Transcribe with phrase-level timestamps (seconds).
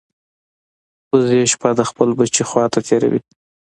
[1.11, 3.21] وزې شپه د خپل بچي خوا ته تېروي